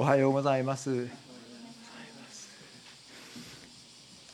[0.00, 1.10] おはようございます。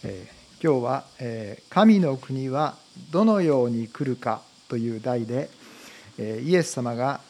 [0.04, 2.76] えー、今日は、えー、神の国は
[3.10, 5.50] どのように来るかという題で、
[6.18, 7.20] えー、イエス様が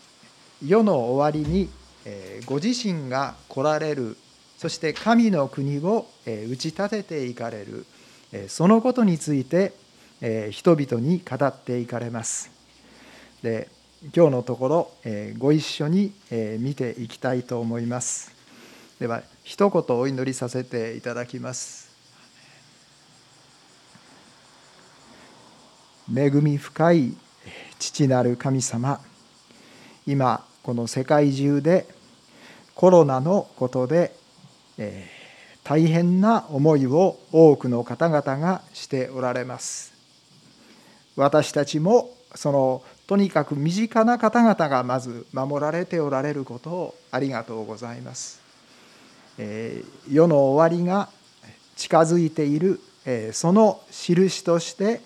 [0.62, 1.70] 世の終わりに、
[2.04, 4.18] えー、ご自身が来られる
[4.58, 7.86] そして神の国を、えー、打ち立てていかれる、
[8.32, 9.72] えー、そのことについて、
[10.20, 12.50] えー、人々に語っていかれます。
[13.42, 13.70] で
[14.14, 18.32] 今日のところ、えご一緒に、え見ていきたいと思います。
[19.00, 21.86] では一言お祈りさせていただきます。
[26.14, 27.16] 恵み深い
[27.80, 29.00] 父なる神様
[30.06, 31.86] 今この世界中で
[32.76, 34.14] コロナのことで、
[34.78, 39.94] えー、大変な思いを多くの方々がしておられます
[41.16, 48.40] 私たちもそのとにかく身近な方々がまず守られておられることをありがとうございます。
[49.38, 51.08] えー、世の終わりが
[51.76, 55.00] 近づいている、えー、その印として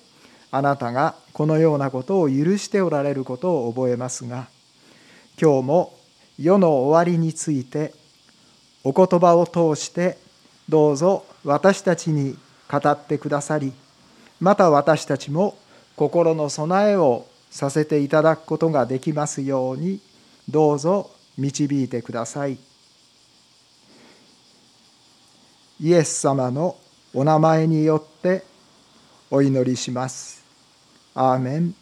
[0.50, 4.48] あなたがこのようなことを許しておられることを覚えますが
[5.40, 5.98] 今日も
[6.38, 7.92] 世の終わりについて
[8.84, 10.16] お言葉を通して
[10.68, 12.36] どうぞ私たちに
[12.70, 13.72] 語ってくださり
[14.40, 15.58] また私たちも
[15.96, 20.00] 心の備えをさせていただくことができますように
[20.48, 22.58] どうぞ導いてください。
[25.80, 26.76] イエス様の
[27.14, 28.44] お名前によって
[29.30, 30.44] お祈りします。
[31.14, 31.74] アーメン、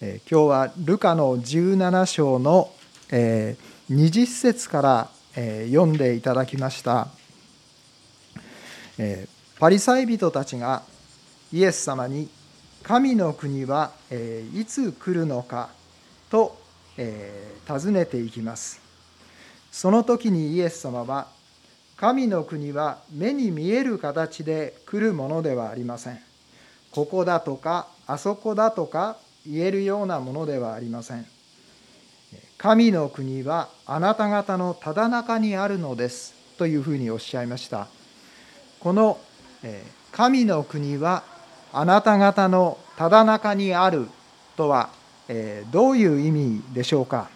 [0.00, 2.70] え今日はルカの17章の、
[3.10, 3.56] え
[3.90, 7.08] 20節から、え読んでいただきました、
[8.98, 9.26] え
[9.58, 10.82] パリサイ人たちが
[11.52, 12.28] イエス様に
[12.82, 13.92] 神の国は
[14.54, 15.70] いつ来るのか
[16.30, 16.56] と
[17.66, 18.80] 尋ねていきます。
[19.70, 21.28] その時にイエス様は
[21.96, 26.20] 神の国は目に見える形で来るものではありません。
[26.90, 29.16] ここだとかあそこだとか
[29.46, 31.26] 言えるようなものではありません。
[32.56, 37.88] 神の国はあなた方のただ中にあるのですというふうにおっしゃいました。
[38.80, 39.18] この
[40.12, 41.22] 神の国は
[41.72, 44.08] あなた方のただ中にある
[44.56, 44.90] とは、
[45.28, 47.28] えー、どういう意味でしょうか、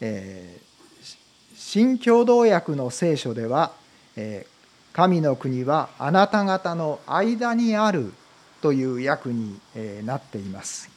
[0.00, 3.72] えー、新共同訳の聖書では、
[4.16, 8.12] えー、神の国はあなた方の間にある
[8.60, 10.90] という訳に、えー、なっています。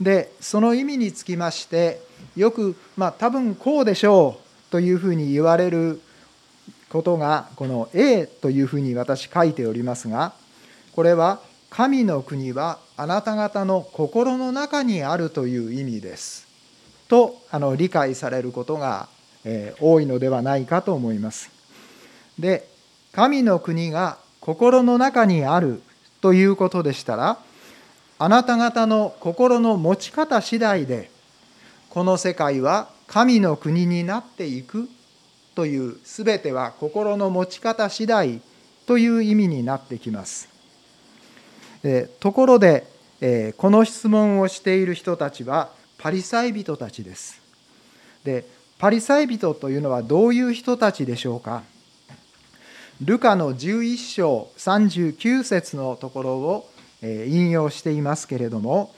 [0.00, 2.02] でその意味につきまして
[2.36, 6.02] よくまあ多分こうでしょうというふうに言われる
[6.96, 10.32] ことがこの A というふうに私書いておりますが
[10.92, 16.46] これは神の国はあなた方の心の中にあるという意味です
[17.06, 19.08] とあの理解されることが、
[19.44, 21.50] え、多いのではないかと思います。
[22.38, 22.66] で
[23.12, 25.82] 神の国が心の中にある
[26.22, 27.38] ということでしたら
[28.18, 31.10] あなた方の心の持ち方次第で
[31.90, 34.88] この世界は神の国になっていく
[35.56, 38.40] という全ては心の持ち方次第
[38.86, 40.48] という意味になってきます。
[41.82, 42.86] えところで
[43.20, 47.40] えこの質問をしている人たちはパリサイ人たちです。
[48.22, 48.44] で
[48.78, 51.62] パリサイ人というのはどういう人たちでしょうか
[53.00, 56.68] ルカの11章39節のところを
[57.02, 58.94] 引用していますけれども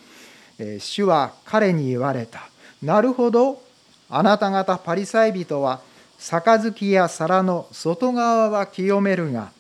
[0.79, 2.49] 主は彼に言われた
[2.83, 3.63] なるほど
[4.11, 5.81] あなた方パリサイ人は
[6.19, 9.53] 杯や皿の外側は清めるが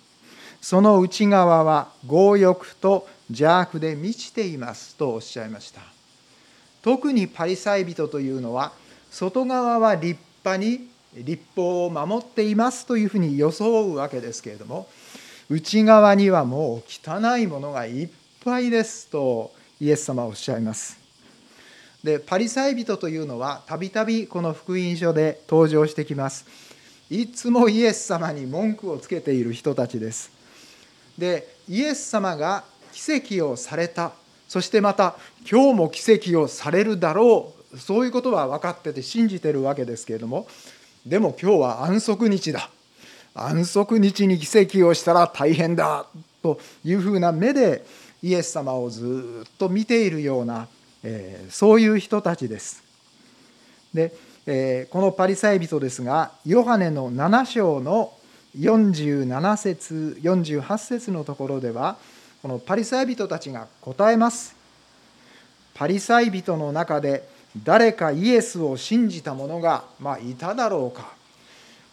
[0.60, 5.80] その内側は強欲と邪悪で満ちていますとおっしゃいました。
[6.82, 8.72] 特にパリサイ人というのは
[9.10, 14.88] 外側は立派に立法を守っていますというふうに装うわけですけれども
[15.50, 18.08] 内側にはもう汚いものがいっ
[18.44, 20.97] ぱいですとイエス様はおっしゃいます。
[22.02, 26.46] でパリサイ人というのはたびたびこの福音書で登場してきます。
[27.10, 30.30] いつもイエス様に文句をつけている人たちです。
[31.16, 34.12] でイエス様が奇跡をされた。
[34.46, 35.16] そしてまた
[35.50, 37.78] 今日も奇跡をされるだろう。
[37.78, 40.46] そういうことは分かってて信じてるわけですけれども。
[41.04, 42.70] でも今日は安息日だ。
[43.34, 46.06] 安息日に奇跡をしたら大変だ。
[46.42, 47.84] というふうな目で
[48.22, 50.68] イエス様をずっと見ているような
[51.10, 52.82] えー、そういう人たちです。
[53.94, 54.12] で、
[54.46, 58.12] えー、このパリサイ人ですがヨハネの7章の
[58.58, 61.96] 47節48節のところでは
[62.42, 64.54] このパリサイ人たちが答えます。
[65.74, 67.26] パリサイ人の中で
[67.64, 71.12] 誰かイエスを信じた者が、まあ、いただろうか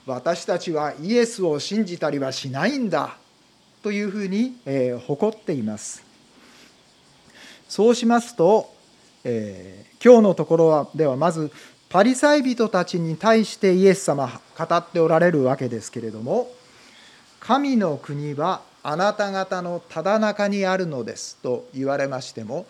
[0.06, 3.15] 私たちはイエスを信じたりはしないんだ
[3.83, 6.03] というふうに、えー、誇っています
[7.67, 8.75] そうしますと、
[9.27, 11.51] えー、今日のところではまず
[11.89, 16.48] パリサイ人たちに対してイエス様語っておられるわけですけれども
[17.39, 22.68] 神の国はあなた方のただ中にあるのですと言われましても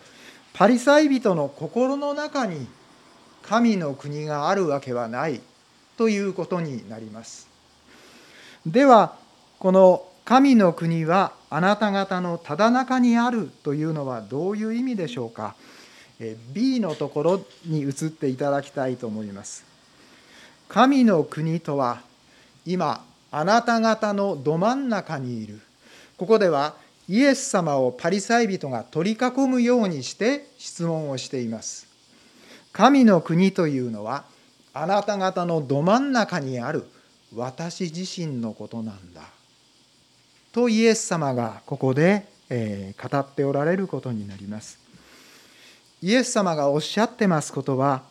[0.54, 2.66] パリサイ人の心の中に
[3.42, 5.42] 神の国があるわけはない
[5.98, 7.48] ということになります。
[8.66, 9.14] では
[9.58, 15.54] この神の国はあなた方のただ中にあるというのはどういう意味でしょうか？
[16.52, 19.64] B のところに移っていただきたいと思います
[20.68, 22.00] 神の国とは
[22.64, 25.60] 今あなた方のど真ん中にいる
[26.16, 26.74] ここでは
[27.08, 31.86] イエス様をパリサイ人が取り囲むようにして質問をしています。
[32.72, 34.24] 神の国というのは
[34.74, 36.86] あなた方のど真ん中にある
[37.34, 39.22] 私自身のことなんだ。
[40.52, 44.78] とイエス様がここで、語っておられることになります。
[46.06, 48.02] イエス様がおっしゃってますことは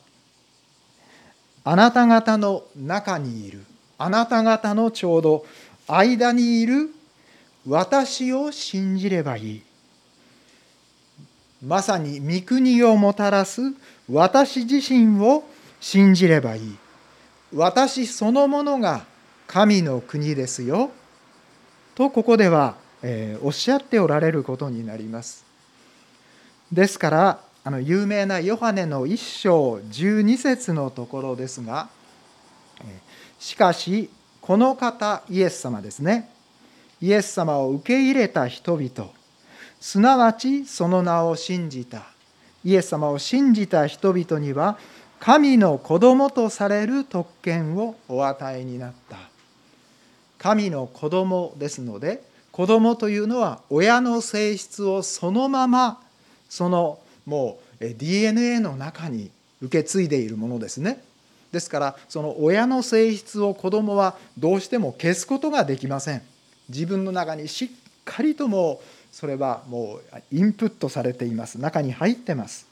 [1.63, 3.63] あなた方の中にいる
[3.97, 5.45] あなた方のちょうど
[5.88, 6.89] 間にいる
[7.65, 9.62] 私を信じればいい。
[11.65, 13.62] まさに御国をもたらす
[14.12, 15.45] 私自身を
[15.80, 16.75] 信じればいい。
[17.53, 19.06] 私そのものが
[19.47, 20.92] 神の国ですよ。
[21.95, 25.45] とここでは、えー、おっしゃっておられることになります。
[26.74, 31.89] ですからあの有名なヨハネの一章12節のところですが
[33.39, 36.29] しかしこの方イエス様ですね。
[37.01, 39.09] イエス様を受け入れた人々。
[39.81, 42.03] すなわちその名を信じた。
[42.63, 44.77] イエス様を信じた人々には
[45.19, 49.18] 神の子供とされる特権をお与えになった。
[50.38, 52.21] 神の子供ですので
[52.51, 56.00] 子供というのは親の性質をそのまま
[56.47, 59.31] そのもう DNA の中に
[59.62, 61.04] 受け継いでいるものですね。
[61.51, 66.22] ですからその親の性質を子供はどうしても消すことができません。
[66.69, 67.69] 自分の中にしっ
[68.04, 68.81] かりとも
[69.12, 71.60] それはもうインプットされています。
[71.60, 72.68] 中に入ってます。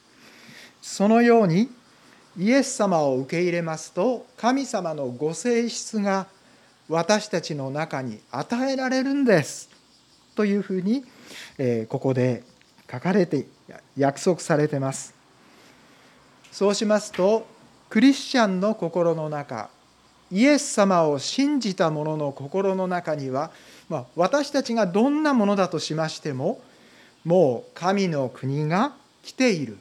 [0.82, 1.70] そのように
[2.36, 6.26] イエス様を受け入れますと神様のご性質が
[6.88, 9.70] 私たちの中に与えられるんです。
[10.34, 11.04] というふうに
[11.88, 12.42] ここで
[12.90, 13.46] 書かれて
[13.96, 15.14] 約束されてます。
[16.52, 17.46] そうしますと
[17.90, 19.68] クリスチャンの心の中
[20.30, 23.50] イエス様を信じた者の心の中には
[23.88, 26.60] まあ、私たちがどんなものだとしましても
[27.24, 29.78] もう神の国が来ている。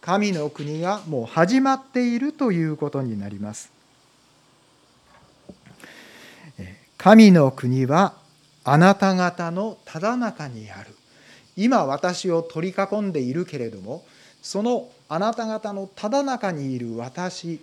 [0.00, 3.72] 神の国がもう始まっているということになります。
[6.98, 8.14] 神の国は
[8.64, 10.94] あなた方のただ中にある。
[11.56, 14.04] 今私を取り囲んでいるけれども
[14.42, 17.60] そのあなた方のただ中にいる私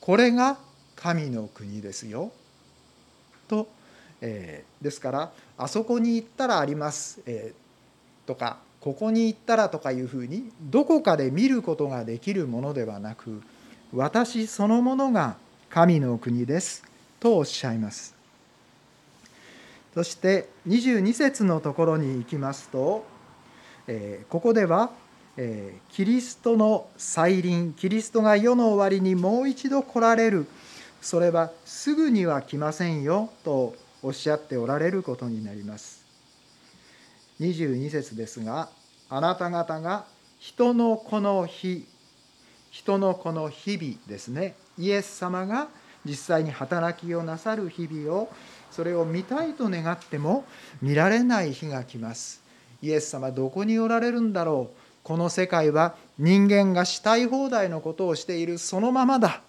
[0.00, 0.58] これが
[0.96, 2.32] 神の国ですよ。
[3.46, 3.68] と
[4.20, 13.42] えー、ですからあそこに行ったらあります、えー、とかここに行ったらとかいうふうにどこかで見ることができるものではなく
[13.92, 15.36] 私そのものが
[15.70, 16.84] 神の国です
[17.20, 18.14] とおっしゃいます。
[19.94, 23.04] そして22節のところに行きますと、
[23.88, 24.90] え、ここでは、
[25.36, 30.46] え、キリストの再臨キリストが世の終わりにもう一度来られる。
[31.00, 36.04] それはすぐには来ませんよとおっしゃっておられることになります。
[37.40, 38.68] 22節ですが
[39.08, 40.06] あなた方が
[40.38, 41.86] 人の子の日
[42.70, 44.54] 人の子の日々ですね。
[44.76, 45.68] イエス様が
[46.04, 48.28] 実際に働きをなさる日々を
[48.70, 50.44] それを見たいと願っても
[50.82, 52.47] 見られない日が来ます。
[52.82, 54.76] イエス様どこにおられるんだろう？
[55.02, 59.40] この世界は人間がしたい放題のことをしているそのままだ。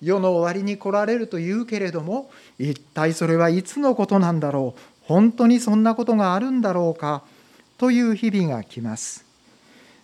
[0.00, 4.80] 世の終わりに来られるというけれども一体それはいつのことなんだろう？
[5.02, 7.22] 本当にそんなことがあるんだろうか？
[7.76, 9.24] という日々が来ます。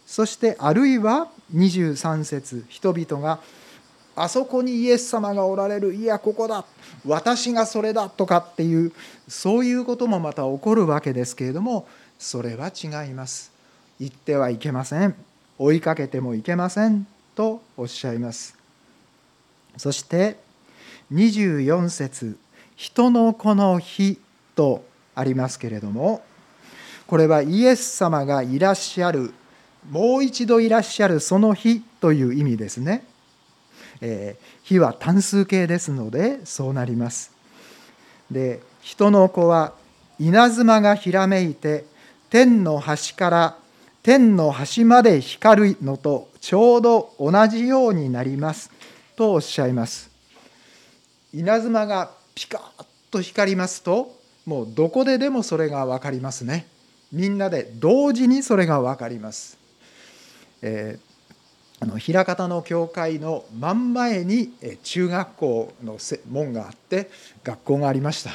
[0.06, 3.40] そしてあるいは23節人々が
[4.16, 5.94] あそこにイエス様がおられる。
[5.94, 6.64] いやここだ。
[7.06, 8.92] 私がそれだとかっていう
[9.26, 13.52] そういうこともまた起こるわけですけれどもそれは違います
[14.00, 15.14] 言ってはいけません
[15.58, 18.56] 追いかけてもいけませんとおっしゃいます
[19.76, 20.36] そして
[21.12, 22.38] 24節
[22.76, 24.18] 人の子の日」
[24.54, 26.22] とありますけれども
[27.06, 29.34] これはイエス様がいらっしゃる
[29.90, 33.04] もう一度いらっしゃるその日という意味ですね。
[34.00, 37.32] えー、日は単数形ですのでそうなります。
[38.30, 39.74] で人の子は
[40.18, 41.84] 稲妻がひらめいて
[42.34, 43.58] 天の端から
[44.02, 48.72] 天の端まで光るのとちょうど同じようになります
[49.14, 50.10] とおっしゃいます。
[51.32, 56.66] 稲妻がピカッと光りますともうどこででもそれが分かりますね。
[57.12, 59.56] みんなで同時にそれが分かります。
[60.60, 65.98] えー、あの枚方の教会の真ん前に中学校の
[66.28, 67.12] 門があって
[67.44, 68.32] 学校がありました。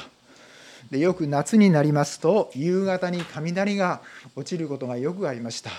[0.92, 4.02] でよく夏になりますと夕方に雷が
[4.36, 5.72] 落ちることがよくありました。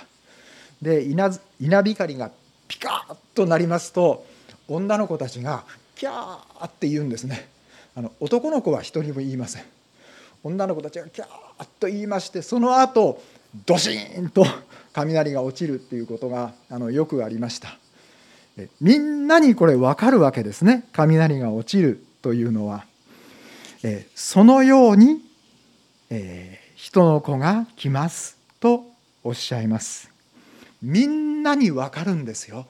[0.81, 2.31] で稲稲光が
[2.69, 4.25] ピカッとなりますと
[4.69, 5.65] 女の子たちが
[5.97, 7.49] キャーって言うんですね。
[7.97, 9.65] あの男の子は一人も言いません。
[10.43, 11.29] 女の子たちがキャー
[11.65, 13.21] ッと言いましてその後
[13.67, 14.47] ドシーンと
[14.93, 17.77] 雷が落ちるっていうことがあのよくありました。
[18.81, 20.85] みんなにこれ分かるわけですね。
[20.93, 22.85] 雷が落ちるというのは。
[24.15, 25.23] そのように、
[26.11, 28.85] え人の子が来ますと
[29.23, 30.11] おっしゃいます。
[30.83, 32.67] みんなにわかるんですよ。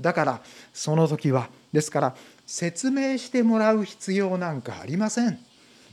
[0.00, 0.40] だから
[0.72, 2.14] その時はですから
[2.46, 5.38] 説明してもらう必要なんかありません。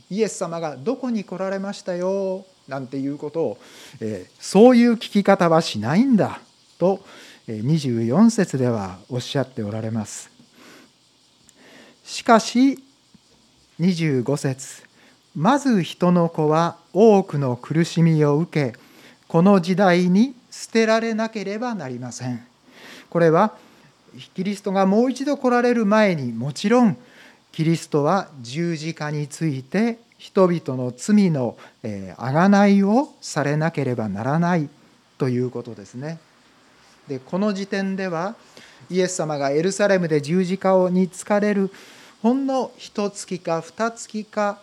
[0.10, 3.58] イエス様がどこに来られましたよなんていうことを、
[4.00, 6.40] えそういう聞き方はしないんだ
[6.78, 7.04] と
[7.48, 10.30] 24節ではおっしゃっておられます。
[12.04, 12.84] しかし
[13.80, 14.84] 25節
[15.36, 18.80] まず人の子は多くの苦しみを受け
[19.28, 22.46] この時代に捨てられなければなりません
[23.10, 23.54] これは
[24.34, 26.98] キリストがもう一度来られる前にもちろん
[27.52, 31.58] キリストは十字架について人々の罪の
[32.18, 34.70] あがないをされなければならない
[35.18, 36.20] ということですね。
[37.08, 38.36] でこの時点では
[38.90, 41.72] イエス様がエルサレムで十字架につかれる
[42.24, 44.60] ほんの一月か二月か、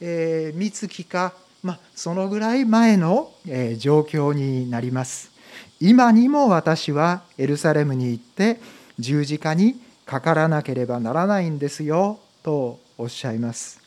[0.00, 5.30] えー、三月か、まあ、そのぐらい前の、えー、状況になります。
[5.80, 8.60] 今にも私はエルサレムに行って
[8.98, 13.80] 十字架にかからなければならないんですよとおっしゃいます。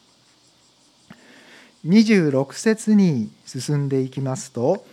[1.86, 4.86] 26節に進んでいきますと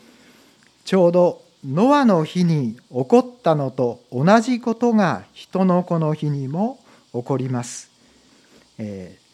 [0.85, 6.78] ちょうどノアの日に起こったのと同じことが人の子の日にも
[7.12, 7.88] 起こります。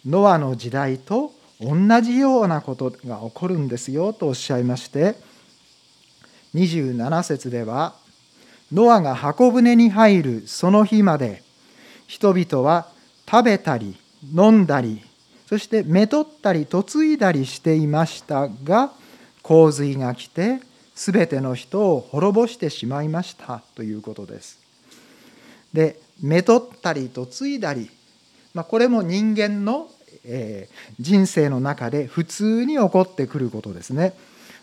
[0.07, 5.15] ノアの時代と同じようなことが起こるんですよとおっしゃいまして
[6.55, 7.95] 27節では
[8.73, 11.43] ノアが箱舟に入るその日まで
[12.07, 12.89] 人々は
[13.31, 13.97] 食べたり
[14.35, 15.03] 飲んだり
[15.47, 18.93] そしてめとったり嫁いだりしていましたが
[19.43, 20.61] 洪水が来て
[20.95, 24.61] 全ての人を滅ぼしてしまいましたということです。
[25.73, 27.91] でめとったり嫁いだり
[28.55, 29.89] まあ、これも人間の、
[30.25, 34.15] えー、人生の中で普通に起こってくることですね。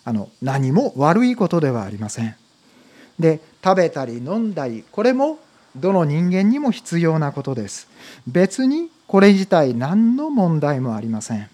[0.03, 2.35] あの何も悪いことではありません。
[3.19, 5.37] で食べたり飲んだりこれも
[5.75, 7.87] どの人間にも必要なことです。
[8.25, 11.49] 別にこれ自体何の問題もありません。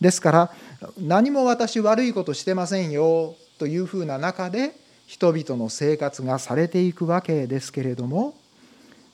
[0.00, 0.50] ですから
[0.98, 4.74] 何も私悪いことしてませんよというふうな中で
[5.06, 8.34] 人々の生活がされていくわけですけれども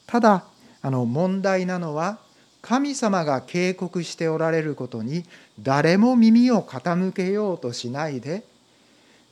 [0.06, 0.44] ただ
[0.86, 2.18] あの問題なのは
[2.62, 5.24] 神様が警告しておられることに
[5.60, 8.44] 誰も耳を傾けようとしないで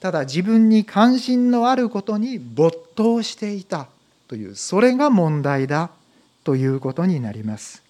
[0.01, 3.87] ただ自分に関心のあることに没頭していた
[4.27, 5.91] というそれが問題だ
[6.43, 7.85] ということになります。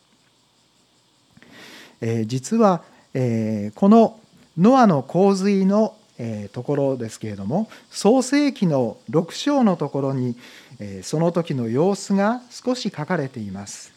[2.02, 2.82] えー、実は、
[3.14, 4.20] えー、この
[4.58, 10.36] ノアの洪水の、え、ところですけれども創世紀の6章のところに
[11.02, 13.94] その時の様子が少し書かれています。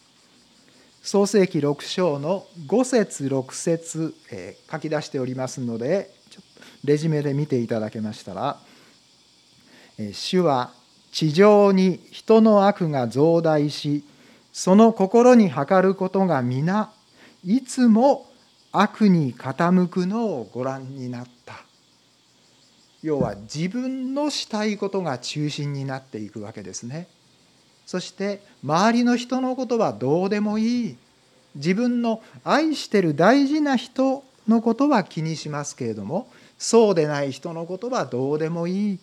[1.02, 8.58] 創世記6章の5節6節、え書き出しておりますのでちょっとレジュメで見ていただけましたら
[10.12, 10.72] 「主は
[11.10, 14.04] 地上に人の悪が増大し
[14.52, 16.92] その心に計ることが皆
[17.42, 18.26] いつも
[18.70, 21.64] 悪に傾くのをご覧になった」
[23.02, 27.06] 要は自分のしたいことが中心になっていくわけですね。
[27.86, 30.96] そして周りの人のことはどうでもいい
[31.54, 36.28] 自分の愛してる大事な人のことは気にしますけれども
[36.58, 38.98] そうでない人のことはどうでもいい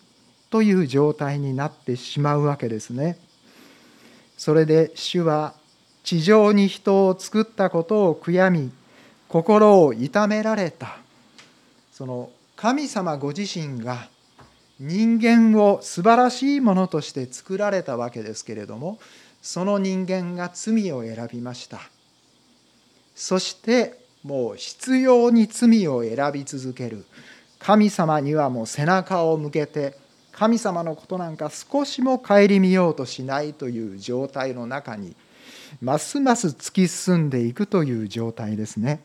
[0.50, 3.18] という状態になってしまうわけですね。
[4.36, 5.54] それで主は
[6.04, 8.70] 地上に人を作ったことを悔やみ
[9.28, 10.98] 心を痛められた
[11.92, 14.08] その神様ご自身が
[14.80, 18.98] 人間を素晴らしいものとして作られたわけですけれども
[19.42, 21.80] その人間が罪を選びました
[23.14, 27.04] そしてもう必要に罪を選び続ける
[27.58, 29.96] 神様にはもう背中を向けて
[30.32, 35.14] 神様のことなんか少しも顧みようとしないという状態の中に
[35.80, 39.00] ますます突き進んでいくという状態ですね。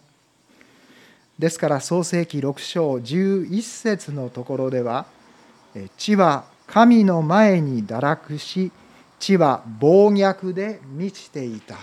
[1.41, 5.07] ですから創世紀6章11節のところでは
[5.98, 8.71] 「地は神の前に堕落し
[9.19, 11.77] 地は暴虐で満ちていた」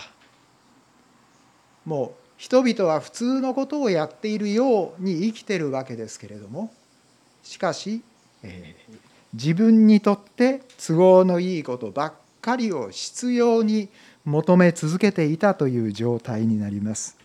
[1.83, 6.71] もう人々は普通のことをやっているように生きてるわけですけれども
[7.43, 8.01] しかし、
[8.43, 8.97] えー、
[9.33, 13.89] 自分にとって都合のいいことばっかりを必要に
[14.23, 17.17] 求め続けていたという状態になります。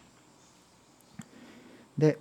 [1.98, 2.18] で、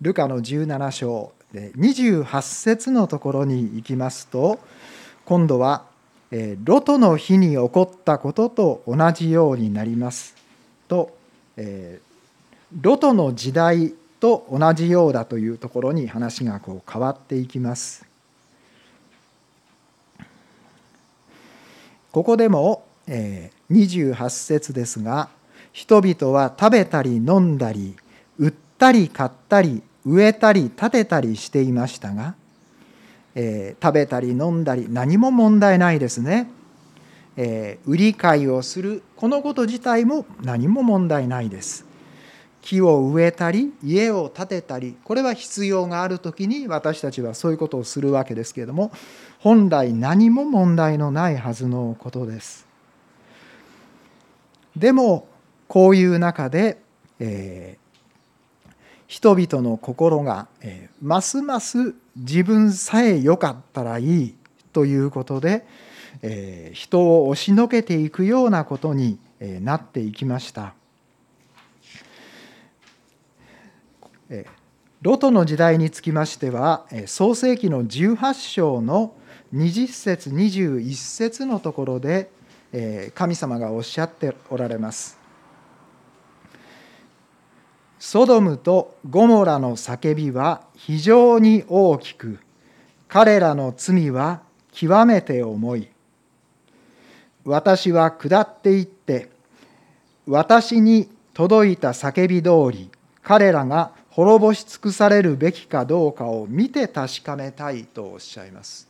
[0.00, 4.58] ルカの17章で28節のところに行きますと
[5.24, 5.84] 今度は、
[6.64, 10.34] ロトの日に起こったことと同じようになります
[10.88, 11.16] と、
[12.80, 18.04] ロトの時代と同じようだというところに話がこう変わっていきます。
[22.10, 25.28] ここでも28節ですが
[25.72, 27.96] 人々は食べたり飲んだり
[28.38, 32.34] 売っったり買ったり植えたり建てたりしていましたが、
[33.34, 36.48] えー、食べたり飲んだり何も問題ないですね、
[37.36, 41.86] えー、売り買いをするこのこと自体も何も問題ないです
[42.60, 48.90] 木を植えたり家を建てたりこれは必要がある時に私たちはそういうことをするわけですけれども
[49.38, 52.66] 本来何も問題のないはずのことです。
[54.74, 55.28] でも
[55.68, 56.78] こういう中で、
[57.20, 57.83] えー、
[59.06, 64.34] 人々の心が、え、ますます自分さえ良かったらいい
[64.72, 65.66] ということで、
[66.22, 69.18] え、人を押しのけていくようなことに
[69.60, 70.74] なっていきました。
[75.02, 79.14] ロトの時代につきましては創世紀の18章の
[79.54, 82.30] 20節21節のところで
[83.14, 85.23] 神様がおっしゃっておられます。
[88.06, 92.38] ソドムとゴモラの叫びは非常に大きく
[93.08, 95.88] 彼らの罪は極めて重い。
[97.46, 99.30] 私は下っていって
[100.26, 102.90] 私に届いた叫び通り
[103.22, 108.86] 彼らが滅ぼし尽くされるべきかどうかを見て確かめたいとおっしゃいます。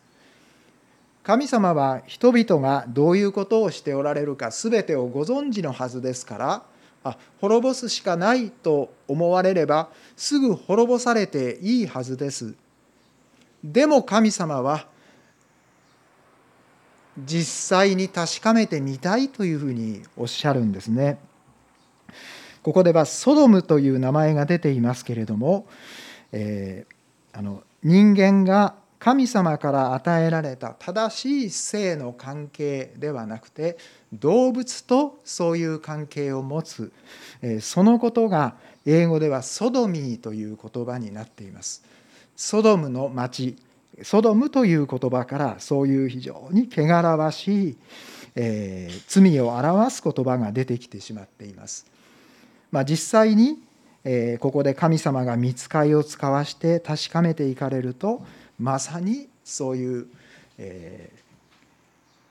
[1.23, 6.74] 神様は人々がどういうことをしておられるか全てをご存知のはずですから
[7.05, 12.55] あ滅ぼすしかないと思われればすぐ滅ぼされていいはずです
[13.63, 14.87] でも神様は
[17.17, 21.19] 実際に確かめてみたいというふうにおっしゃるんですね。
[22.63, 25.67] ここではソドムという名前が出ていますけれども、
[26.33, 33.77] えー、あの人間が神様から与えられた正しい性の関係ではなくて
[34.15, 36.91] 動物とそういう関係を持つ
[37.61, 38.55] そのことが
[38.87, 41.85] 英語ではソドミーという言葉になっています。
[42.35, 43.59] ソドムの町
[44.03, 47.77] ソドムという言葉からそういう非常に汚らわしい、
[48.37, 51.85] えー、罪を表す言葉が出てきてしまっています。
[52.73, 53.59] まあ、実際に、
[54.03, 58.23] えー、ここで神様が見つかりを使わして確かめていかれると
[58.59, 60.07] まさにそういう、
[60.59, 61.21] えー、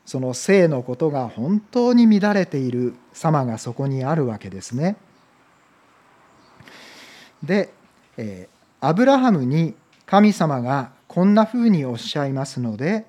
[0.05, 4.95] その性のことが本当に乱れている様がそこにあるわけですね。
[7.43, 7.73] で、
[8.17, 13.05] えー、アブラハムに神様がこんなふうにおっしゃいますので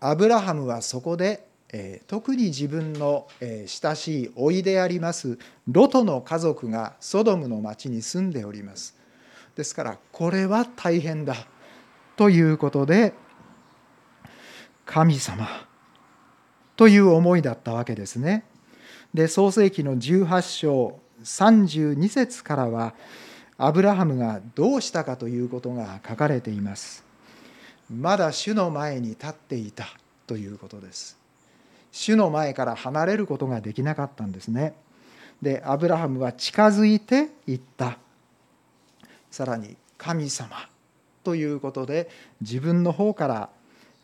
[0.00, 1.46] アブラハムはそこで
[2.06, 8.94] 特に自分の親しい甥いでありますロトの家族がソドムの町に住んでおります
[9.56, 11.34] ですからこれは大変だ
[12.22, 13.14] ということで
[14.86, 15.48] 神様
[16.76, 18.44] という思いだったわけですね。
[19.12, 22.94] で創世紀の18章32節からは
[23.58, 27.04] アブラハムがどうしたかということが書かれています。
[27.90, 29.88] まだ主の前に立っていた
[30.28, 31.18] ということです。
[31.90, 34.74] 主の前から離れることができなかったんですね。
[35.42, 37.98] でアブラハムは近づいていった
[39.28, 40.70] さらに神様
[41.24, 43.48] ということで自分の方から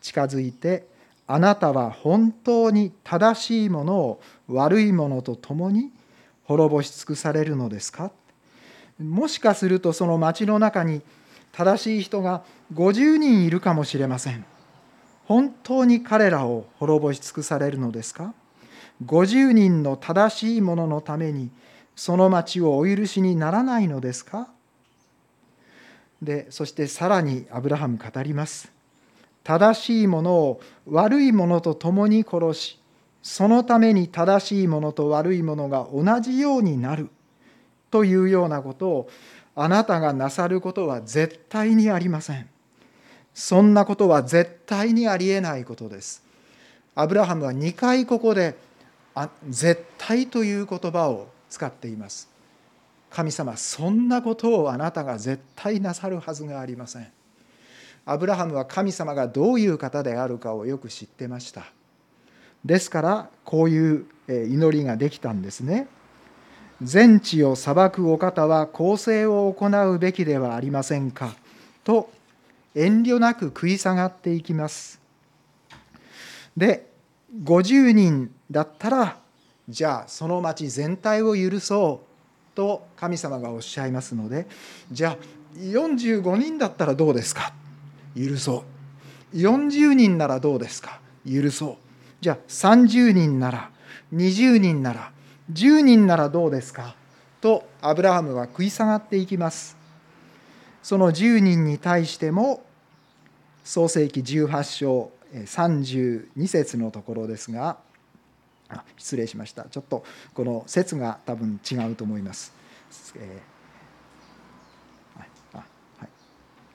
[0.01, 0.87] 近づいて
[1.27, 5.91] あなたは本当に正しいものを悪いものと共に
[6.45, 8.11] 滅ぼし尽くされるのですか？
[8.97, 11.01] もしかするとその町の中に
[11.51, 14.43] 正しい人が50人いるかもしれません。
[15.25, 18.33] 本当に彼らを滅ぼし尽くされるのですか
[19.05, 21.51] ？50人の正しい者のために
[21.95, 24.49] その町をお許しにならないのですか？
[26.21, 28.71] でそしてさらにアブラハム語ります
[29.43, 32.79] 正しいものを悪いものと共に殺し
[33.21, 37.09] そのために正しいものと悪いものが同じようになる
[37.91, 39.09] というようなことを
[39.55, 42.47] あなたがなさることは絶対にありません。
[43.33, 46.23] そんなことは絶対にありえないことです。
[46.95, 48.55] アブラハムは2回ここで
[49.49, 52.28] 「絶対」という言葉を使っています。
[53.09, 57.07] 神様そんなことをあなたが絶対なさるはずがありません。
[58.05, 61.65] アブラハムは神様がどういう方であるかをよく知ってました。
[62.65, 65.87] ですからこういう祈りができたんですね。
[66.81, 71.35] 全地を裁くお方は公正を行うべきではありませんか
[71.83, 72.09] と
[72.73, 74.99] 遠慮なく食い下がっていきます。
[76.55, 76.89] で
[77.43, 79.17] 50人だったら
[79.67, 82.08] じゃあその町全体を許そう
[82.59, 84.45] と神様がおっしゃいますので
[84.91, 85.17] じゃあ
[85.57, 87.53] 45人だったらどうですか？
[88.17, 88.65] 許そ
[89.33, 89.37] う。
[89.37, 90.99] 40人ならどうですか？
[91.25, 91.75] 許そう。
[92.19, 93.71] じゃあ30人なら
[94.13, 95.13] 20人なら
[95.53, 96.95] 10人ならどうですか？
[97.39, 99.77] とアブラハムは食い下がっていきます。
[100.83, 102.65] その10人に対しても
[103.63, 107.77] 創世紀18章32節のところですが
[108.97, 110.03] 失礼しましたちょっと
[110.33, 112.53] この説が多分違うと思います、
[113.15, 116.09] えー、あはい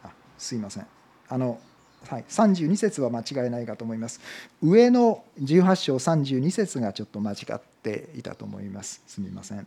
[0.05, 0.87] あすいません
[1.29, 1.61] あの
[2.09, 4.21] はい、32節は間違いないかと思います。
[4.63, 9.03] 上の18章32節がちょっと間違っていたと思います。
[9.07, 9.67] すみません。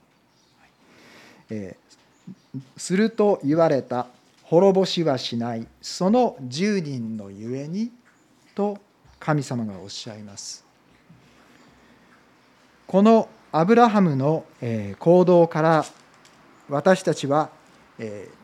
[1.49, 4.07] えー、すると言われた
[4.43, 7.91] 滅ぼしはしないその10人のゆえに
[8.53, 8.77] と
[9.19, 10.66] 神様がおっしゃいます。
[12.88, 14.45] このアブラハムの
[15.00, 15.86] 行動から
[16.69, 17.50] 私たちは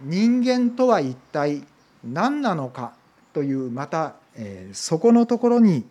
[0.01, 1.63] 人間とは一体
[2.03, 2.93] 何なのか
[3.31, 4.15] というまた、
[4.73, 5.85] そこのところに、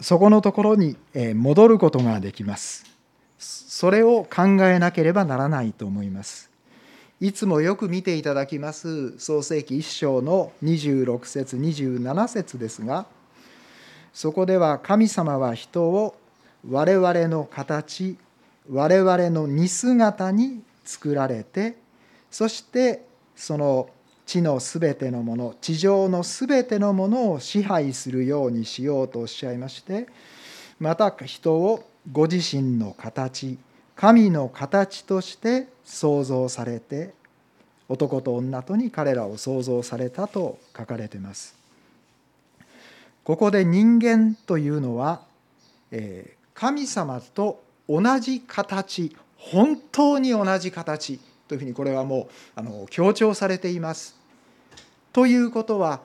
[0.00, 0.96] そこのところに
[1.34, 2.84] 戻ることができます。
[3.38, 6.50] それを考えなければならないと思います。
[7.20, 13.04] いつもよく見ていただきます創世記1章の26節27節ですが
[14.12, 16.16] そこでは神様は人を
[16.68, 18.16] 我々の形
[18.70, 21.76] 我々の似姿に作られて
[22.30, 23.88] そしてその
[24.26, 30.06] 地のすべてのもの地上のすべてのものを支配するようにしようとおっしゃいまして
[30.78, 33.58] また人をご自身の形
[33.96, 37.12] 神の形として創造されて
[37.88, 41.59] 男と女とに彼らを創造されたと書かれています。
[43.24, 45.22] ここで人間というのは
[46.54, 54.14] 神様と同じ形本当に同じ形というふうにこれはもうあの強調されています。
[55.12, 56.00] ということは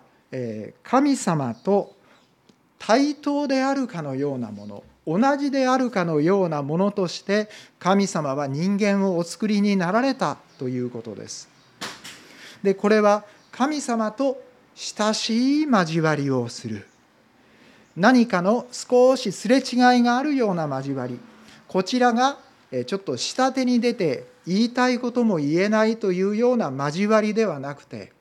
[0.84, 1.93] 神様と
[2.80, 11.47] 対等であるかのようなもの同じであるかのようなものとして神様は人間をお作りになられたということです。
[12.63, 14.41] でこれは神様と
[14.73, 16.88] 親しい交わりをする
[17.95, 21.19] 何かの少しすれ違いがあるような交わり
[21.67, 22.38] こちらが
[22.86, 28.12] ちょっと下手に出て言いたいことも言えないというような交わりではなくて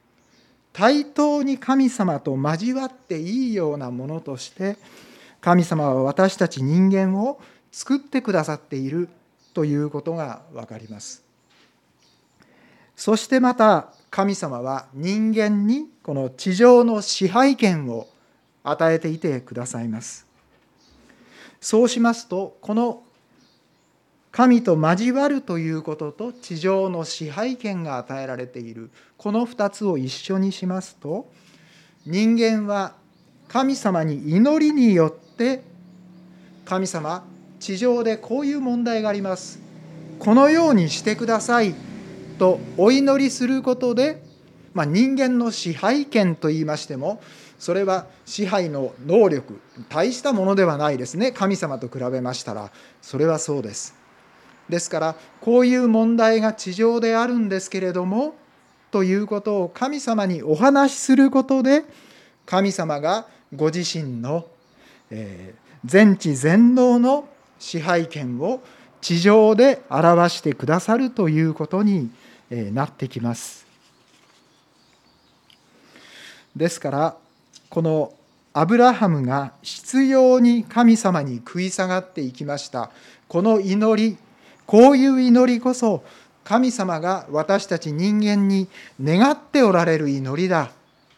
[0.73, 4.77] 対等に神様と交わっていいようなものとして
[5.41, 9.09] 神様は私たち人間を作ってくださっている
[9.53, 11.23] ということが分かります。
[12.97, 18.09] そしてまた神様は人間にこの地上の支配権を
[18.65, 20.27] 与えていてくださいます。
[21.61, 23.03] そうしますとこの
[24.31, 31.31] 神と交わるということと地上の支配権が与えられているこの2つを一緒にしますと
[32.05, 32.97] 人間は
[33.49, 35.63] 神様に祈りによって
[36.65, 37.25] 神様
[37.61, 39.61] 地上でこういう問題があります
[40.19, 41.75] このようにしてください
[42.39, 44.23] とお祈りすることで、
[44.75, 47.23] まあ、人間の支配権といいましても
[47.59, 51.33] それは支配の能力大したものではないですね。
[51.33, 52.71] 神様と比べましたら。
[53.01, 53.95] それはそうです。
[54.69, 58.35] ですからこういう問題が地上であるんですけれども
[58.91, 61.85] ということを神様にお話しすることで
[62.47, 64.47] 神様がご自身の
[65.11, 68.63] え全知全能の支配権を
[69.01, 72.11] 地上で表してくださるということに
[72.51, 73.67] なってきます。
[76.57, 77.17] ですから
[77.75, 78.15] この
[78.53, 82.93] アブラハムが執拗に神様に食い下がっていきました。
[83.27, 84.17] この祈り
[84.65, 86.05] こういう祈りこそ
[86.45, 88.69] 神様が私たち人間に
[89.03, 90.71] 願っておられる祈りだ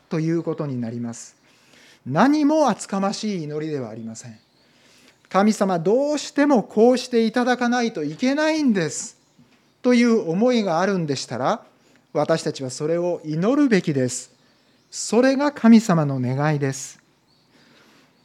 [0.08, 1.36] ということになります。
[2.06, 4.38] 何も厚かましい祈りではありません。
[5.28, 9.18] 神様どうしてもこうしていただかないといけないんです
[9.82, 11.62] という思いがあるんでしたら
[12.14, 14.35] 私たちはそれを祈るべきです。
[14.90, 17.00] それが神様の願いです。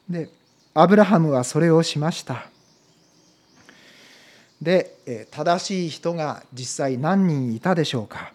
[0.10, 0.30] で
[0.74, 2.48] アブラハムはそれをしました。
[4.62, 8.32] で正しい人が実際何人いたでしょうか。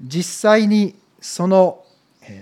[0.00, 1.84] 実際にその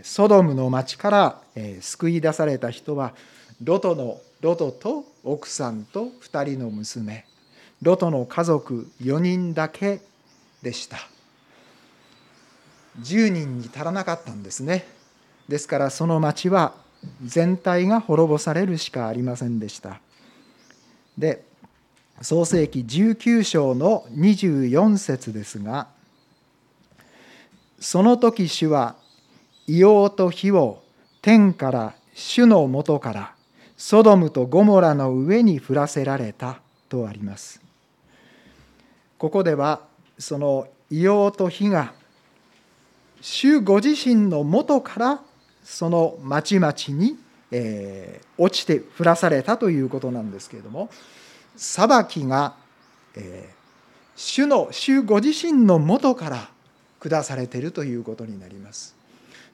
[0.03, 1.43] ソドムの町から
[1.81, 3.15] 救い出された人は
[3.63, 7.25] ロトのロトと奥さんと2人の娘。
[7.83, 10.01] ロトの家族4人だけ
[10.63, 10.99] でした。
[13.03, 14.87] 10人に足らなかったんですね。
[15.49, 16.75] ですからその町は
[17.25, 20.01] 全体が滅ぼされるしかありませんでした。
[21.19, 21.45] で
[22.23, 25.89] 創世紀19章の24節ですが
[27.79, 28.97] その時主は
[29.67, 30.83] 硫黄と火を
[31.23, 33.35] 天から主のもとから
[33.77, 36.61] ソドムとゴモラの上に降らせられた
[36.91, 37.63] とあります。
[39.17, 39.81] ここでは
[40.19, 41.95] その硫黄と火が
[43.21, 45.23] 主ご自身のもとから
[45.63, 47.19] その町々に、
[47.51, 50.91] えー、落ちて降らされたということなんですけれども
[51.57, 52.55] 裁きが、
[53.17, 53.55] えー、
[54.17, 56.51] 主の主ご自身のもとから
[56.99, 59.01] 下されているということになります。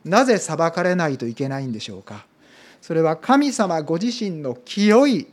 [0.06, 2.26] なぜ裁かれないといけないんでしょうか
[2.80, 5.26] それは神様ご自身の清い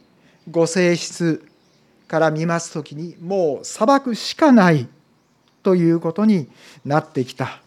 [0.49, 1.47] ご性質
[2.07, 4.87] から見ます時にもう裁くしかない
[5.61, 6.49] ということに
[6.83, 7.61] なってきた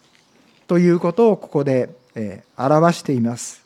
[0.67, 1.91] ということをここで
[2.57, 3.65] 表しています。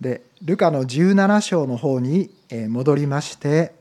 [0.00, 2.30] でルカの17章の方に
[2.68, 3.72] 戻りまして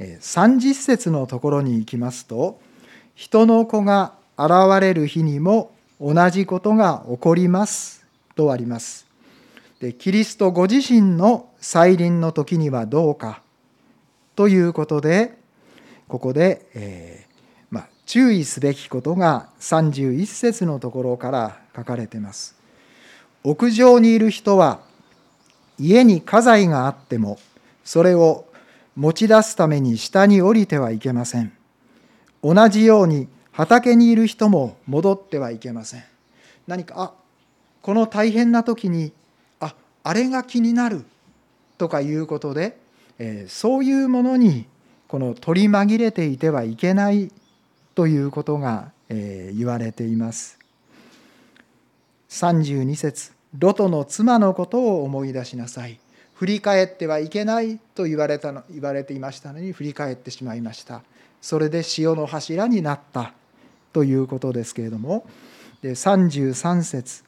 [0.00, 2.58] 30節のところに行きますと
[3.14, 4.50] 「人の子が現
[4.80, 9.06] れる日にも同じことが起こります」とあります。
[9.80, 13.42] でキリストご自身の再臨の時にはどうか
[14.34, 15.36] ということで
[16.08, 17.27] ここで、え
[18.08, 22.56] 注意すべきことが31節のところから書かれています。
[23.44, 24.80] 屋上にいる人は
[25.78, 27.38] 家に家財があっても
[27.84, 28.46] それを
[28.96, 31.52] 持ち出すために下に降りてはいけません。
[32.42, 36.04] 同じように畑にいる人も戻ってはいけません。
[36.66, 37.12] 何かあ
[37.82, 39.12] この大変な時に
[39.60, 41.04] ああれが気になる
[41.76, 42.78] とかいうことで、
[43.18, 44.64] えー、そういうものに
[45.08, 47.30] この取り紛れていてはいけない
[47.98, 50.56] ということが、えー言われています。
[52.28, 55.98] 32節ロトの妻のことを思い出しなさい。
[56.34, 61.02] 振り返ってはいけないと言われたの言われていましたのに振り返ってしまいました。
[61.42, 63.32] それで潮の柱になった
[63.92, 65.26] ということですけれども
[65.82, 67.24] で33節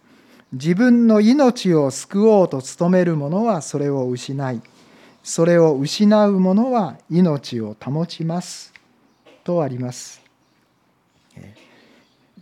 [0.53, 4.63] 自分の命を救おうと努める者はそれを失い
[5.25, 8.73] それを失う者は命を保ちます
[9.43, 10.30] とあります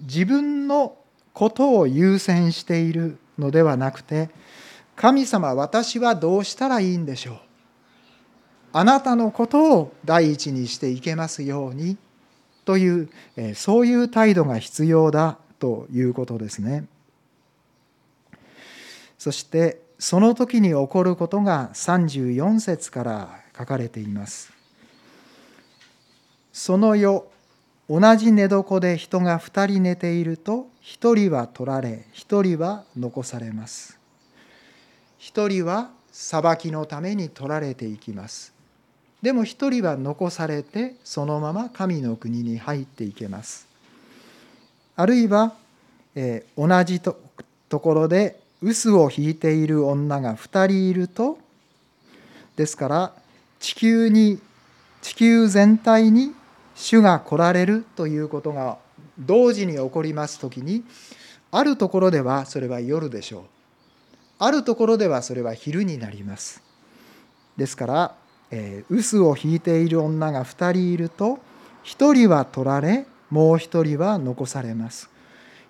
[0.01, 0.97] 自分の
[1.33, 4.31] ことを優先しているのではなくて
[4.97, 7.39] 神様私はどうしたらいいんでしょう？
[8.73, 11.97] あなたのことを第一にしていけますように
[12.65, 13.09] という
[13.55, 16.87] そういう態度が必要だということですね。
[19.19, 24.53] そしてその時に起こることが34節から書かれています。
[26.53, 27.25] その夜
[27.89, 33.99] 同じ寝床で人が2人寝ていると1人は取られ1人は残されます。
[35.21, 38.53] 1人は裁きのために取られていきます。
[39.23, 43.67] でも1人は残されてそのまま神の国に入っていけます。
[44.95, 45.55] あるいは、
[46.15, 47.19] えー、同じと
[47.69, 51.39] ところで臼を引いている女が2人いると
[52.57, 53.13] ですから
[53.61, 54.41] 地球に
[55.01, 56.35] 地球全体に
[56.79, 58.79] 主が来られるということが
[59.19, 60.85] 同時に起こります時に
[61.51, 63.43] あるところではそれは夜でしょう。
[64.39, 66.63] あるところではそれは昼になります。
[67.57, 68.15] ですから、
[68.53, 71.41] えー、臼を引いている女が2人いると
[71.85, 75.11] 1人は取られもう1人は残されます。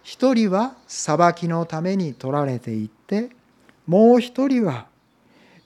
[0.04, 3.30] 1人は裁きのために取られていって
[3.86, 4.86] もう1人は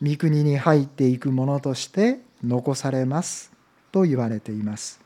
[0.01, 3.51] 御国に入っていくものとして残されます
[3.91, 5.02] と言われています。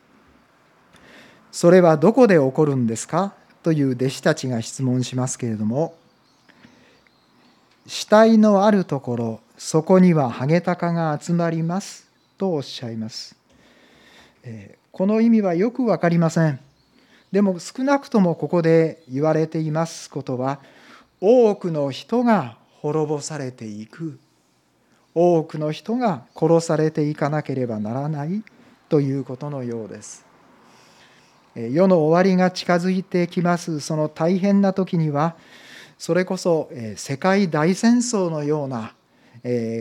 [1.56, 3.32] それはどこで起こるんですか？
[3.62, 5.94] という弟子たちが質問しますけれども
[7.86, 13.36] 死体のあるところそこにはハゲタカが集まりますとおっしゃいます、
[14.44, 16.60] えこの意味はよく分かりません。
[17.32, 20.60] でも少なくともここで言われていますことは
[21.22, 24.18] 多くの人が滅ぼされていく。
[25.14, 28.42] 多くの人が殺されていかなければならない
[28.90, 30.25] ということのようです。
[31.56, 35.36] 世の終わりが近づいてきますその大変な時には
[35.98, 38.92] それこそ世界大戦争のような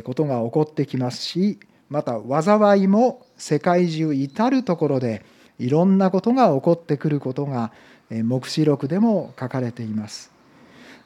[0.06, 1.60] ことが起こってきますし
[1.90, 5.26] また災いも世界中至る所で
[5.60, 7.72] いろんなことが起こってくることが
[8.10, 10.32] 黙示録でも書かれています。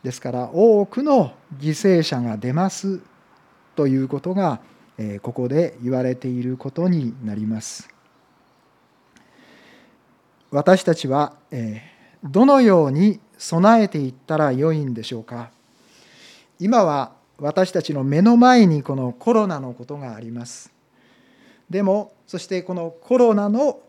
[0.03, 3.01] ですから多くの犠牲者が出ます
[3.75, 4.61] ということが
[5.21, 7.89] ここで言われていることになります。
[10.51, 11.33] 私たちは
[12.23, 15.51] どのように備えていったらよいんでしょうか？
[16.59, 20.71] 今は私たちの目の前にこのコロナのことがあります。
[21.69, 23.79] でもそしてこのコロナの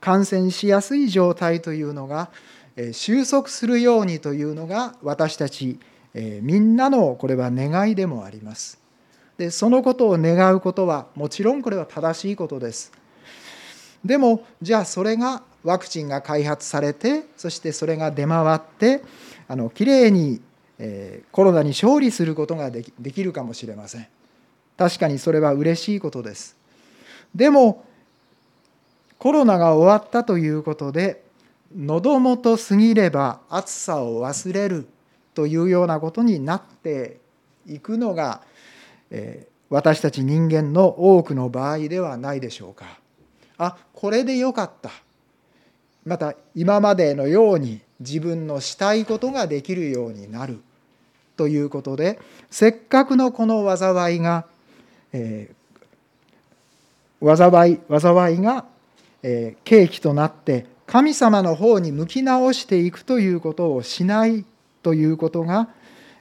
[0.00, 2.30] 感染しやすい状態というのが
[2.92, 5.78] 収束するようにというのが私たち
[6.14, 8.80] みんなのこれは願いでもあります。
[9.36, 12.90] でそのことを願うことはもちろんこれは正しいことです。
[14.04, 19.02] でもじゃあそれがワクチンが開発されてそしてそれが出回って
[19.48, 20.40] あのきれいに、
[20.78, 24.06] えコロナに勝利することができできるかもしれません。
[24.76, 26.56] 確かにそれは嬉しいことです。
[27.34, 27.84] でも
[29.18, 31.22] コロナが終わったということで
[31.74, 34.86] 喉元過ぎれば暑さを忘れる
[35.34, 37.18] というようなことになって
[37.66, 38.42] いくのが、
[39.10, 42.98] え私たち人間の多くの場合ではないでしょうか。
[43.58, 44.90] あこれでよかった。
[46.08, 50.60] また今までのように自分のしたいことができるようになる
[51.36, 52.18] ということで
[52.50, 54.46] せっかくのこの災いが、
[55.12, 58.64] えー、災い災いが
[59.22, 64.44] え契機となって神様の方に向き直していくということをしない
[64.82, 65.68] ということが、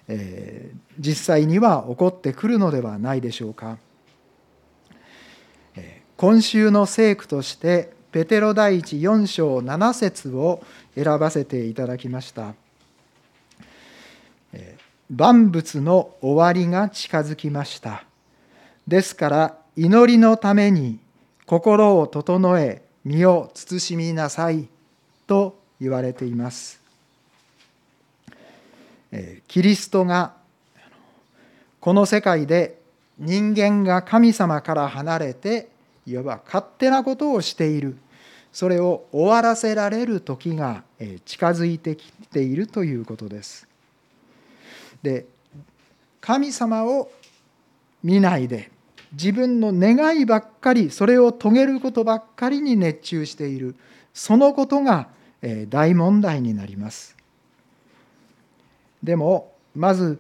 [0.10, 3.78] え実際には起こってくるのではないでしょうか。
[6.18, 10.64] 今週の聖句としてペテロ第一4章7節を
[10.96, 12.56] 選ばせていただきました。
[15.12, 18.06] 万物の終わりが近づきました。
[18.88, 20.98] ですから祈りのために
[21.46, 24.68] 心を整え身を慎みなさい
[25.28, 26.82] と言われています。
[29.48, 30.34] キリストが
[31.80, 32.80] この世界で
[33.20, 35.70] 人間が神様から離れて
[36.08, 37.96] いわば勝手なことをしている
[38.58, 40.84] それを終わらせられる時が
[41.26, 43.68] 近づいてきているということです。
[45.04, 45.28] で
[46.20, 47.12] 神様を
[48.04, 48.72] 見ないで
[49.12, 53.76] 自分の願いばっかりそれを遂げることばっかりに熱中している
[54.12, 55.10] そのことが
[55.70, 57.16] 大問題になります
[59.04, 60.20] でもまず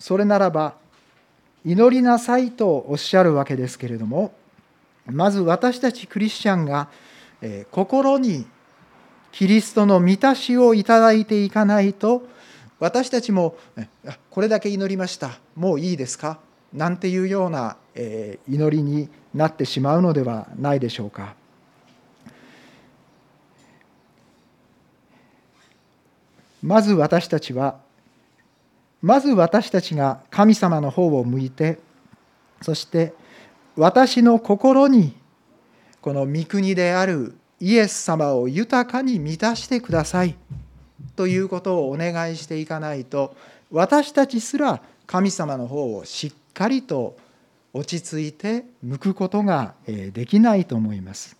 [0.00, 0.74] それならば
[1.64, 4.34] 祈りなさいとおっしゃるわけですけれども
[5.06, 6.88] まず私たちクリスチャンが
[7.70, 8.46] 心に
[9.32, 12.26] キリストの満たしをいただいていかないと
[12.78, 13.56] 私たちも
[14.30, 16.38] これだけ祈りましたもういいですか？
[16.72, 17.76] なんていうような
[18.48, 21.34] 祈りになってしまうのではないでしょうか。
[26.62, 27.76] まず私たちは
[29.02, 31.78] まず私たちが神様の方を向いて
[32.62, 33.12] そして
[33.76, 35.14] 私の心に
[36.04, 40.34] この御国であるイエス様を豊かに満たしてください
[41.16, 43.34] ということをお願いしていかないと
[43.70, 47.16] 私たちすら神様の方をしっかりと
[47.72, 51.38] 落ち着いて向くことができないと思います。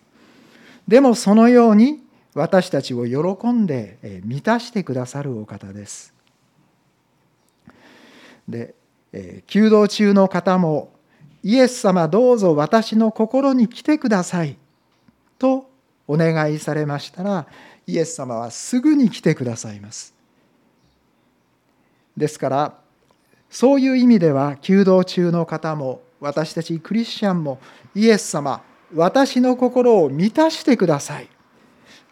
[0.89, 2.03] でもそのように
[2.33, 6.15] 私たちを喜んで満たしてくださるお方です。
[8.49, 8.75] で
[9.47, 10.94] 弓道中の方も
[11.45, 14.57] イエス様どうぞ私の心に来てください。
[15.39, 15.71] と
[16.09, 17.47] お願いされましたら
[17.87, 20.15] イエス様はすぐに来てくださいます。
[22.17, 22.75] ですから
[23.51, 27.61] そういう意味では弓道中の方も私たちクリスチャンも
[27.95, 28.63] イエス様
[28.95, 31.29] 私の心を満たしてください。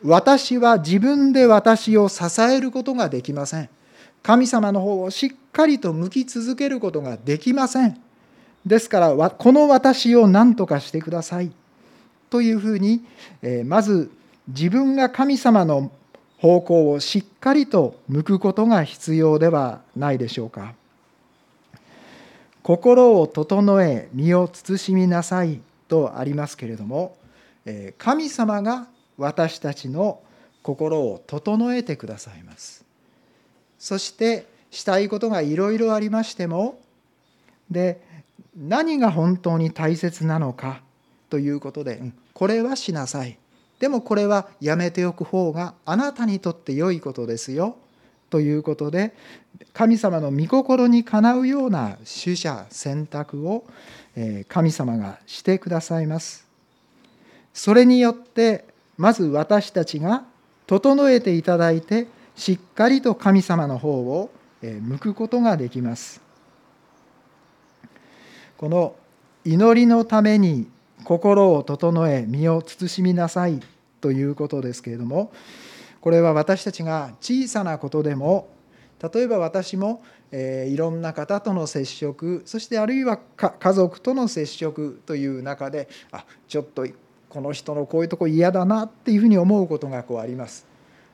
[0.04, 3.70] 私は自分で私を支えることができません。
[4.22, 8.11] 神様の方をしっかりと向き続けることができません。
[8.64, 11.52] ですからこの私を何とかしてください
[12.30, 13.04] というふうに
[13.64, 14.10] まず
[14.48, 15.90] 自分が神様の
[16.38, 20.74] 方向をしっかりと向くことが必要ではないでしょうか。
[22.62, 27.16] 心を整え身を慎みなさいとありますけれども
[27.98, 28.86] 神様が
[29.18, 30.20] 私たちの
[30.62, 32.84] 心を整えてくださいます
[33.78, 36.78] そしてしたいことがいろいろありましても
[37.70, 38.00] で
[38.56, 40.82] 何が本当に大切なのか
[41.30, 42.02] ということで
[42.34, 43.38] これはしなさい
[43.78, 47.76] でもこれはやめておく方があなたにとって良いことですよ
[48.30, 49.12] ということで
[49.74, 53.64] 神様の御心にかなうような取捨選択を
[54.48, 56.46] 神様がしてくださいます。
[57.52, 58.64] それによって
[58.96, 60.24] まず私たちが
[60.66, 64.30] 整えていただいてしっかりと神様の方を
[64.62, 66.21] 向くことができます。
[68.62, 68.94] この
[69.44, 70.68] 祈りのために
[71.02, 73.60] 心を整え身を慎みなさい
[74.00, 75.32] ということですけれども
[76.00, 78.48] これは私たちが小さなことでも
[79.12, 86.86] 例えば私も、えいろんな方との接触そしてあるいは家族との接触という中であちょっと
[87.28, 90.68] この人のこういうとこ嫌だなっていうふうに思うことがこうあります。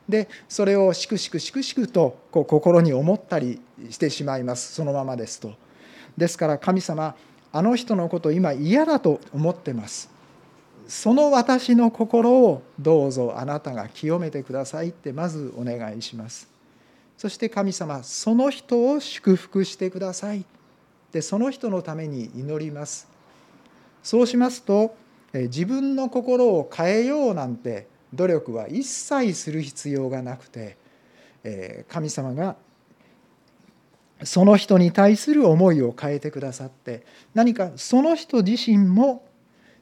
[0.07, 5.53] でそれをしくしくしくしくとこう心に思ったりしてしまいますそのままですと。
[6.15, 7.15] ですから神様
[7.51, 10.19] あの人のこと今嫌だと思ってます。
[10.89, 16.49] その私の心をどうぞあなたが清めてくださいってまずお願いします
[17.15, 20.43] そして神様その人を祝福してください
[21.11, 23.07] でその人のために祈ります
[24.01, 24.95] そうしますと
[25.31, 30.75] 自分の心を変えようなんて努力は一切する必要がなくて
[31.87, 32.55] 神様が
[34.23, 39.25] その人に対する思いを変えてくださって何かその人自身も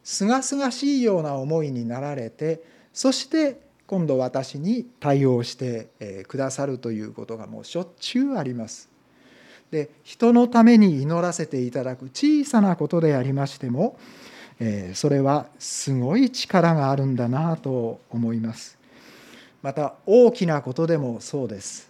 [0.04, 2.62] すがすがしいような思いになられて
[2.94, 8.90] そして今度私に対応してくださるということがもうしょっちゅうあります。
[9.72, 14.00] で人のために祈らせていただく小さなことでありましても
[14.94, 18.78] それはすごい力があるんだなと思います。
[19.62, 21.90] また大きなことでもそうです。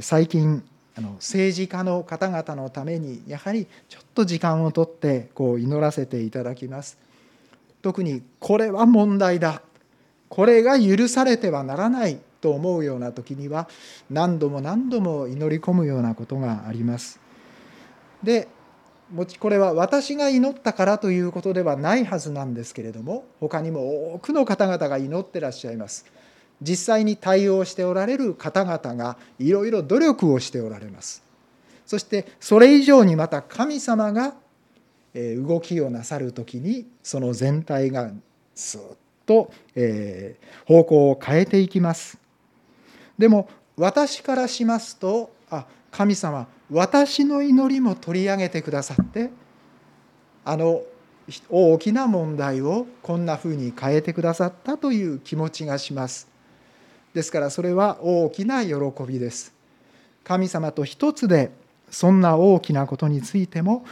[0.00, 0.62] 最近
[0.94, 6.98] あの政治家の方々のためにやはりちょっと時間をとってこう祈らせていただきます。
[7.80, 9.62] 特にこれは問題だ
[10.28, 13.68] これが許されてはならないと思うような時には
[14.10, 17.20] 何度も何度も祈り込むようなことがあります。
[18.22, 18.48] で
[19.40, 26.06] これは私が祈ったからということではないはずなんですけれども他にも多くの方々が祈ってらっしゃいます。
[26.62, 31.22] 実際に対応しておられる方々がいろいろ努力をしておられます。
[31.84, 34.34] そしてそれ以上にまた神様が
[35.14, 38.10] 動きをなさる時にその全体が
[38.54, 38.96] スーッ
[39.26, 39.52] と
[40.66, 42.18] 方向を変えていきます
[43.18, 49.30] でも私からしますとあ神様私の祈りも取り上げてくださって
[50.44, 50.82] あの
[51.50, 56.31] 大きな問題をこんなふうに変えてくださったという気持ちがします
[57.14, 58.74] ですからそれは大きな喜
[59.06, 59.52] びです
[60.24, 61.50] 神様と一つで
[61.90, 63.84] そんな大きなことについても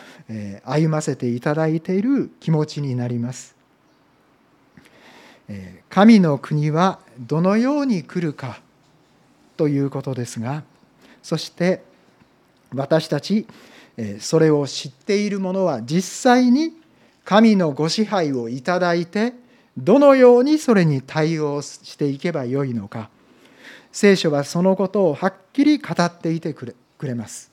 [0.64, 3.54] 歩ませていただいている気持ちになります。
[5.88, 8.60] 神の国はどのように来るか
[9.56, 10.62] ということですが
[11.22, 11.82] そして
[12.72, 13.46] 私たち
[14.20, 16.72] それを知っている者は実際に
[17.24, 19.34] 神のご支配をいただいて
[19.76, 23.10] どのようにそれに対応していけばよいのか。
[23.92, 27.50] 聖書はそのことをはっきり語っていてくれます。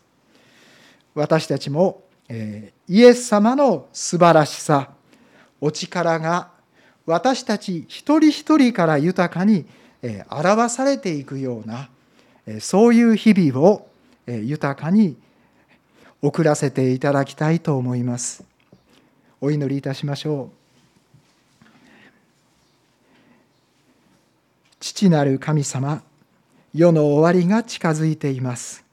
[1.15, 4.91] 私たちもえイエス様の素晴らしさ
[5.61, 6.49] お力が
[7.05, 9.65] 私たち一人一人から豊かに
[10.30, 11.89] 表されていくような
[12.59, 13.88] そういう日々を
[14.28, 15.18] 豊かに
[16.22, 18.43] 送らせていただきたいと思います。
[19.39, 20.66] お祈りいたしましょう。
[24.80, 26.03] 父なる神様
[26.73, 28.88] 世の終わりが近づいています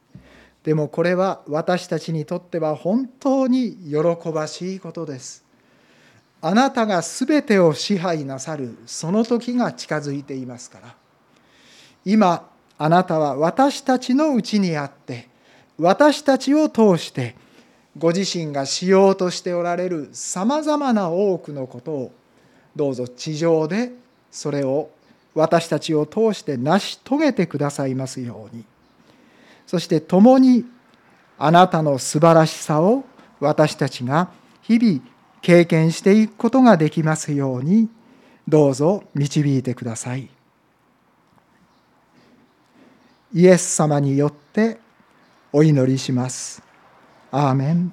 [0.65, 5.45] でもこれは私たちにとっては本当に喜ばしいことです。
[6.41, 10.95] あなたが全てを支配なさるその時が近づいていますから。
[12.07, 15.29] 今あなたは私たちのうちにあって
[15.79, 17.37] 私たちを通して
[17.97, 22.13] ご自身がしようとしておられるさまざまな多くのことを
[22.75, 23.93] どうぞ地上で
[24.31, 24.91] それを
[25.35, 28.65] 私たちを通して成し遂げてくださいますように。
[29.67, 30.65] そして共に
[31.39, 33.05] あなたの素晴らしさを
[33.41, 34.31] 私たちが
[34.63, 35.01] 日々
[35.43, 37.89] 経験していくことができますように
[38.47, 40.29] どうぞ導いてください。
[43.33, 44.79] イエス様によって
[45.53, 46.63] お祈りします。
[47.33, 47.93] アーメン